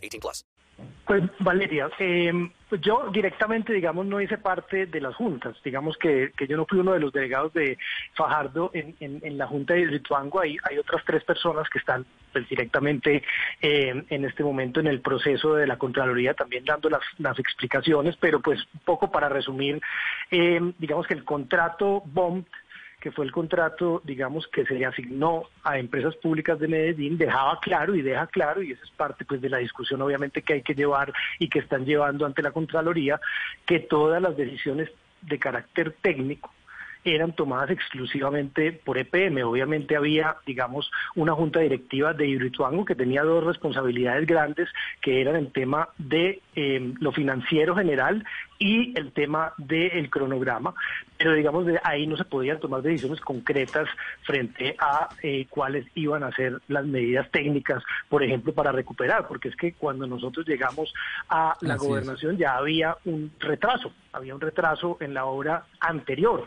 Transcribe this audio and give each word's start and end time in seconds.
18 0.00 0.20
plus. 0.20 0.44
Pues 1.04 1.22
Valeria, 1.40 1.90
eh, 1.98 2.32
yo 2.80 3.10
directamente, 3.12 3.72
digamos, 3.72 4.06
no 4.06 4.20
hice 4.20 4.38
parte 4.38 4.86
de 4.86 5.00
las 5.00 5.14
juntas. 5.16 5.56
Digamos 5.64 5.96
que, 5.96 6.32
que 6.36 6.46
yo 6.46 6.56
no 6.56 6.66
fui 6.66 6.78
uno 6.78 6.92
de 6.92 7.00
los 7.00 7.12
delegados 7.12 7.52
de 7.52 7.76
Fajardo 8.14 8.70
en, 8.72 8.94
en, 9.00 9.20
en 9.24 9.36
la 9.36 9.46
junta 9.48 9.74
de 9.74 9.86
Rituango. 9.86 10.40
Hay, 10.40 10.56
hay 10.68 10.78
otras 10.78 11.02
tres 11.04 11.24
personas 11.24 11.68
que 11.68 11.80
están 11.80 12.06
pues, 12.32 12.48
directamente 12.48 13.24
eh, 13.60 14.04
en 14.08 14.24
este 14.24 14.44
momento 14.44 14.78
en 14.78 14.86
el 14.86 15.00
proceso 15.00 15.54
de 15.54 15.66
la 15.66 15.78
Contraloría 15.78 16.34
también 16.34 16.64
dando 16.64 16.88
las, 16.88 17.02
las 17.18 17.38
explicaciones, 17.38 18.16
pero 18.20 18.40
pues 18.40 18.60
un 18.72 18.80
poco 18.80 19.10
para 19.10 19.28
resumir, 19.28 19.80
eh, 20.30 20.60
digamos 20.78 21.08
que 21.08 21.14
el 21.14 21.24
contrato 21.24 22.02
BOM 22.06 22.44
que 23.00 23.10
fue 23.10 23.24
el 23.24 23.32
contrato, 23.32 24.02
digamos, 24.04 24.46
que 24.48 24.66
se 24.66 24.74
le 24.74 24.86
asignó 24.86 25.44
a 25.64 25.78
empresas 25.78 26.14
públicas 26.16 26.58
de 26.58 26.68
Medellín, 26.68 27.16
dejaba 27.16 27.58
claro 27.60 27.94
y 27.94 28.02
deja 28.02 28.26
claro, 28.26 28.62
y 28.62 28.72
esa 28.72 28.84
es 28.84 28.90
parte 28.90 29.24
pues 29.24 29.40
de 29.40 29.48
la 29.48 29.58
discusión 29.58 30.02
obviamente 30.02 30.42
que 30.42 30.54
hay 30.54 30.62
que 30.62 30.74
llevar 30.74 31.12
y 31.38 31.48
que 31.48 31.60
están 31.60 31.84
llevando 31.84 32.26
ante 32.26 32.42
la 32.42 32.52
Contraloría, 32.52 33.20
que 33.64 33.80
todas 33.80 34.20
las 34.20 34.36
decisiones 34.36 34.90
de 35.22 35.38
carácter 35.38 35.94
técnico 36.00 36.50
eran 37.04 37.34
tomadas 37.34 37.70
exclusivamente 37.70 38.72
por 38.72 38.98
EPM. 38.98 39.42
Obviamente 39.44 39.96
había, 39.96 40.36
digamos, 40.46 40.90
una 41.14 41.32
junta 41.32 41.60
directiva 41.60 42.12
de 42.12 42.26
Hidroituango 42.26 42.84
que 42.84 42.94
tenía 42.94 43.22
dos 43.22 43.44
responsabilidades 43.44 44.26
grandes, 44.26 44.68
que 45.00 45.20
eran 45.20 45.36
el 45.36 45.50
tema 45.50 45.88
de 45.96 46.42
eh, 46.62 46.92
lo 47.00 47.10
financiero 47.10 47.74
general 47.74 48.22
y 48.58 48.92
el 48.98 49.12
tema 49.12 49.54
del 49.56 50.10
cronograma, 50.10 50.74
pero 51.16 51.32
digamos 51.32 51.64
de 51.64 51.80
ahí 51.82 52.06
no 52.06 52.18
se 52.18 52.26
podían 52.26 52.60
tomar 52.60 52.82
decisiones 52.82 53.18
concretas 53.22 53.88
frente 54.24 54.76
a 54.78 55.08
eh, 55.22 55.46
cuáles 55.48 55.86
iban 55.94 56.22
a 56.22 56.30
ser 56.32 56.60
las 56.68 56.84
medidas 56.84 57.30
técnicas, 57.30 57.82
por 58.10 58.22
ejemplo, 58.22 58.52
para 58.52 58.72
recuperar, 58.72 59.26
porque 59.26 59.48
es 59.48 59.56
que 59.56 59.72
cuando 59.72 60.06
nosotros 60.06 60.46
llegamos 60.46 60.92
a 61.30 61.56
la 61.62 61.74
Así 61.74 61.84
es. 61.84 61.88
gobernación 61.88 62.36
ya 62.36 62.56
había 62.56 62.94
un 63.06 63.32
retraso, 63.40 63.94
había 64.12 64.34
un 64.34 64.42
retraso 64.42 64.98
en 65.00 65.14
la 65.14 65.24
obra 65.24 65.64
anterior. 65.80 66.46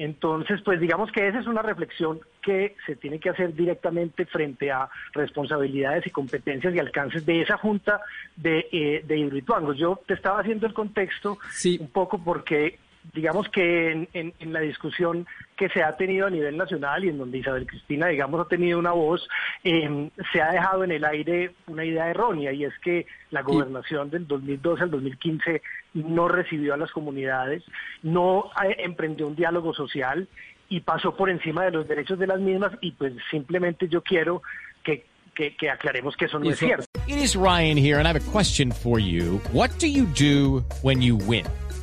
Entonces, 0.00 0.62
pues 0.64 0.80
digamos 0.80 1.12
que 1.12 1.28
esa 1.28 1.40
es 1.40 1.46
una 1.46 1.60
reflexión 1.60 2.20
que 2.40 2.74
se 2.86 2.96
tiene 2.96 3.20
que 3.20 3.28
hacer 3.28 3.52
directamente 3.52 4.24
frente 4.24 4.70
a 4.70 4.88
responsabilidades 5.12 6.06
y 6.06 6.10
competencias 6.10 6.74
y 6.74 6.78
alcances 6.78 7.26
de 7.26 7.42
esa 7.42 7.58
junta 7.58 8.00
de, 8.34 8.66
eh, 8.72 9.04
de 9.06 9.18
Hidroituango. 9.50 9.72
Yo 9.74 10.00
te 10.06 10.14
estaba 10.14 10.40
haciendo 10.40 10.66
el 10.66 10.74
contexto 10.74 11.38
Sí. 11.50 11.78
un 11.80 11.88
poco 11.90 12.22
porque 12.22 12.78
digamos 13.14 13.48
que 13.48 13.90
en, 13.92 14.08
en- 14.12 14.34
en 14.40 14.52
la 14.52 14.60
discusión 14.60 15.26
que 15.56 15.70
se 15.70 15.82
ha 15.82 15.96
tenido 15.96 16.26
a 16.26 16.30
nivel 16.30 16.56
nacional 16.58 17.02
y 17.02 17.08
en 17.08 17.16
donde 17.18 17.38
Isabel 17.38 17.66
Cristina, 17.66 18.08
digamos, 18.08 18.40
ha 18.40 18.48
tenido 18.48 18.78
una 18.78 18.92
voz, 18.92 19.26
eh, 19.64 20.10
se 20.32 20.42
ha 20.42 20.52
dejado 20.52 20.84
en 20.84 20.92
el 20.92 21.04
aire 21.06 21.52
una 21.66 21.84
idea 21.84 22.10
errónea 22.10 22.52
y 22.52 22.64
es 22.64 22.78
que 22.80 23.06
la 23.30 23.40
gobernación 23.42 24.10
del 24.10 24.26
2012 24.26 24.82
al 24.82 24.90
2015 24.90 25.62
no 25.94 26.28
recibió 26.28 26.74
a 26.74 26.76
las 26.76 26.90
comunidades, 26.92 27.64
no 28.02 28.50
eh, 28.68 28.76
emprendió 28.80 29.26
un 29.26 29.34
diálogo 29.36 29.72
social 29.72 30.28
y 30.68 30.80
pasó 30.80 31.16
por 31.16 31.30
encima 31.30 31.64
de 31.64 31.70
los 31.72 31.88
derechos 31.88 32.18
de 32.18 32.26
las 32.26 32.38
mismas 32.38 32.72
y 32.82 32.92
pues 32.92 33.14
simplemente 33.30 33.88
yo 33.88 34.02
quiero 34.02 34.42
que, 34.84 35.04
que- 35.40 35.56
que 35.56 35.70
aclaremos 35.70 36.14
que 36.16 36.26
eso 36.26 36.38
no 36.38 36.50
es 36.50 36.58
cierto. 36.58 36.84
It 37.08 37.16
is 37.16 37.34
Ryan 37.34 37.78
here, 37.78 37.98
and 37.98 38.06
I 38.06 38.10
have 38.12 38.16
a 38.20 38.30
question 38.32 38.70
for 38.72 38.98
you. 39.00 39.40
What 39.52 39.70
do 39.78 39.86
you 39.86 40.06
do 40.06 40.62
when 40.82 41.00
you 41.00 41.16
win? 41.16 41.46